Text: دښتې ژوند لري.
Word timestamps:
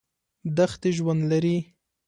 دښتې 0.57 0.89
ژوند 0.97 1.21
لري. 1.31 1.57